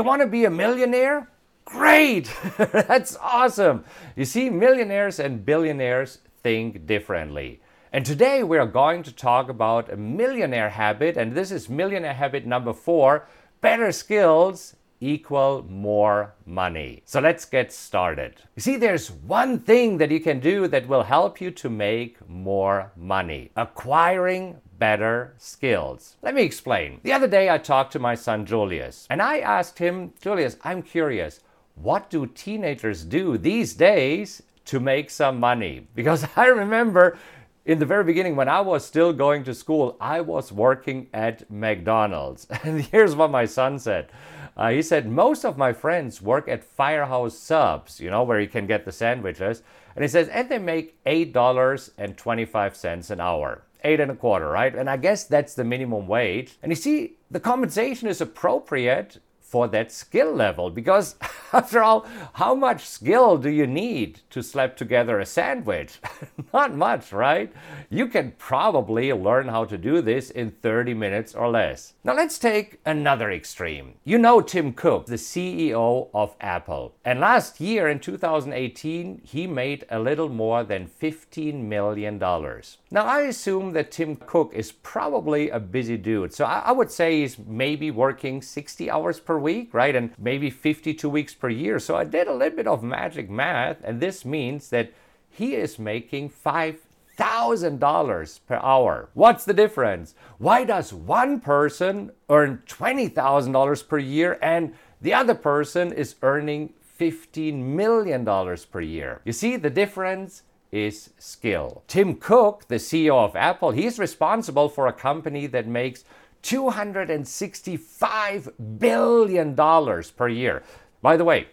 [0.00, 1.28] you want to be a millionaire?
[1.66, 2.32] Great!
[2.56, 3.84] That's awesome.
[4.16, 7.60] You see, millionaires and billionaires think differently.
[7.92, 12.14] And today we are going to talk about a millionaire habit, and this is millionaire
[12.14, 13.26] habit number four
[13.60, 17.02] better skills equal more money.
[17.04, 18.36] So let's get started.
[18.56, 22.16] You see, there's one thing that you can do that will help you to make
[22.26, 26.16] more money acquiring better skills.
[26.22, 26.98] Let me explain.
[27.04, 30.82] The other day I talked to my son Julius and I asked him, Julius, I'm
[30.82, 31.38] curious,
[31.76, 35.86] what do teenagers do these days to make some money?
[35.94, 37.16] Because I remember
[37.64, 41.48] in the very beginning, when I was still going to school, I was working at
[41.50, 42.46] McDonald's.
[42.64, 44.10] And here's what my son said.
[44.56, 48.48] Uh, he said, Most of my friends work at Firehouse Subs, you know, where you
[48.48, 49.62] can get the sandwiches.
[49.94, 53.62] And he says, and they make $8.25 an hour.
[53.82, 54.74] Eight and a quarter, right?
[54.74, 56.58] And I guess that's the minimum wage.
[56.62, 59.18] And you see, the compensation is appropriate
[59.50, 60.70] for that skill level?
[60.70, 61.16] Because
[61.52, 65.98] after all how much skill do you need to slap together a sandwich?
[66.54, 67.52] Not much right?
[67.90, 71.94] You can probably learn how to do this in 30 minutes or less.
[72.04, 73.94] Now let's take another extreme.
[74.04, 76.94] You know tim cook the ceo of apple.
[77.04, 82.78] And last year in 2018 he made a little more than 15 million dollars.
[82.92, 86.32] Now i assume that tim cook is probably a busy dude.
[86.32, 89.96] So i, would say he's maybe working 60 hours per week, right?
[89.96, 91.78] And maybe 52 weeks per year.
[91.78, 94.92] So I did a little bit of magic math, and this means that
[95.28, 99.10] he is making $5,000 per hour.
[99.14, 100.14] What's the difference?
[100.38, 107.62] Why does one person earn $20,000 per year and the other person is earning $15
[107.62, 108.26] million
[108.70, 109.20] per year?
[109.24, 110.42] You see the difference?
[110.72, 111.82] is skill.
[111.88, 116.04] Tim Cook, the CEO of Apple, he's responsible for a company that makes
[116.42, 120.62] $265 billion per year.
[121.02, 121.46] By the way,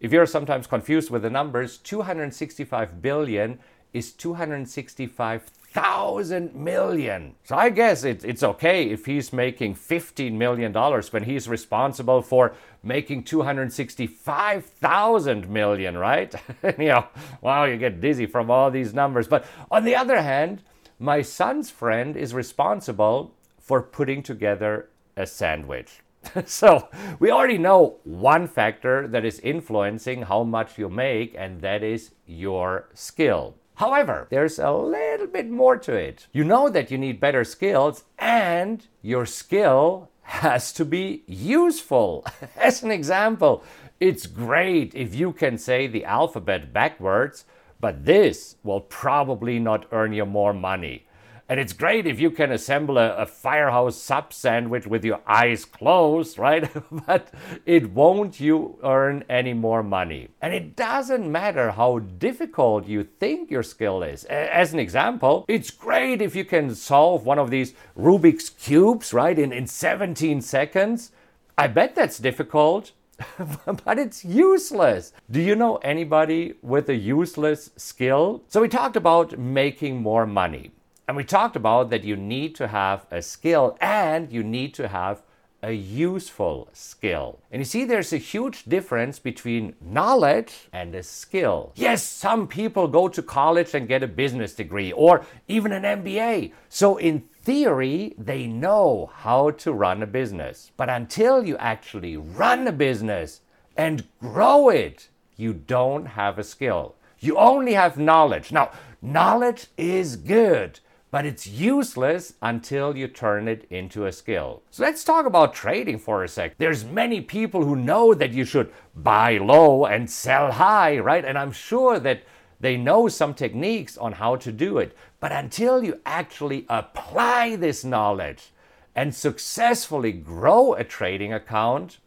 [0.00, 3.58] if you're sometimes confused with the numbers, 265 billion
[3.92, 7.34] is 265,000 million.
[7.44, 12.22] So I guess it, it's okay if he's making 15 million dollars when he's responsible
[12.22, 16.34] for making 265,000 million, right?
[16.78, 17.06] you know,
[17.42, 19.28] wow, you get dizzy from all these numbers.
[19.28, 20.62] But on the other hand,
[20.98, 26.00] my son's friend is responsible for putting together a sandwich.
[26.46, 26.88] so
[27.18, 32.12] we already know one factor that is influencing how much you make, and that is
[32.26, 33.54] your skill.
[33.74, 36.26] However, there's a little bit more to it.
[36.32, 42.26] You know that you need better skills, and your skill has to be useful.
[42.56, 43.64] As an example,
[43.98, 47.44] it's great if you can say the alphabet backwards,
[47.80, 51.06] but this will probably not earn you more money.
[51.50, 55.64] And it's great if you can assemble a, a firehouse sub sandwich with your eyes
[55.64, 56.70] closed, right?
[57.06, 57.34] but
[57.66, 60.28] it won't you earn any more money.
[60.40, 64.22] And it doesn't matter how difficult you think your skill is.
[64.26, 69.36] As an example, it's great if you can solve one of these Rubik's Cubes, right,
[69.36, 71.10] in, in 17 seconds.
[71.58, 72.92] I bet that's difficult.
[73.84, 75.12] but it's useless.
[75.28, 78.44] Do you know anybody with a useless skill?
[78.46, 80.70] So, we talked about making more money.
[81.10, 84.86] And we talked about that you need to have a skill and you need to
[84.86, 85.22] have
[85.60, 87.40] a useful skill.
[87.50, 91.72] And you see, there's a huge difference between knowledge and a skill.
[91.74, 96.52] Yes, some people go to college and get a business degree or even an MBA.
[96.68, 100.70] So, in theory, they know how to run a business.
[100.76, 103.40] But until you actually run a business
[103.76, 106.94] and grow it, you don't have a skill.
[107.18, 108.52] You only have knowledge.
[108.52, 108.70] Now,
[109.02, 110.78] knowledge is good
[111.10, 114.62] but it's useless until you turn it into a skill.
[114.70, 116.56] So let's talk about trading for a sec.
[116.58, 121.24] There's many people who know that you should buy low and sell high, right?
[121.24, 122.22] And I'm sure that
[122.60, 124.96] they know some techniques on how to do it.
[125.18, 128.50] But until you actually apply this knowledge
[128.94, 131.98] and successfully grow a trading account,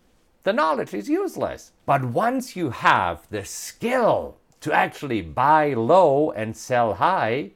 [0.44, 1.72] the knowledge is useless.
[1.86, 7.51] But once you have the skill to actually buy low and sell high,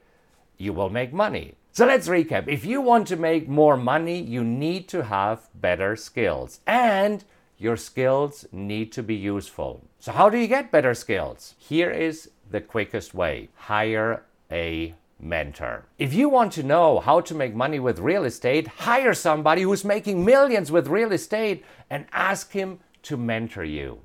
[0.57, 1.55] you will make money.
[1.71, 2.47] So let's recap.
[2.47, 6.59] If you want to make more money, you need to have better skills.
[6.65, 7.23] And
[7.57, 9.83] your skills need to be useful.
[9.99, 11.55] So, how do you get better skills?
[11.57, 15.85] Here is the quickest way hire a mentor.
[15.97, 19.83] If you want to know how to make money with real estate, hire somebody who's
[19.83, 23.99] making millions with real estate and ask him to mentor you.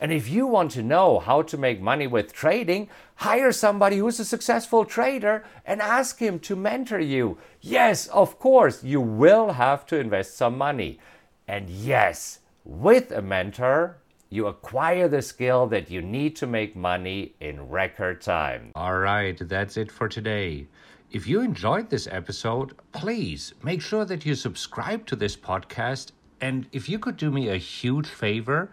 [0.00, 4.20] And if you want to know how to make money with trading, hire somebody who's
[4.20, 7.38] a successful trader and ask him to mentor you.
[7.60, 10.98] Yes, of course, you will have to invest some money.
[11.48, 13.98] And yes, with a mentor,
[14.28, 18.72] you acquire the skill that you need to make money in record time.
[18.74, 20.66] All right, that's it for today.
[21.12, 26.10] If you enjoyed this episode, please make sure that you subscribe to this podcast.
[26.40, 28.72] And if you could do me a huge favor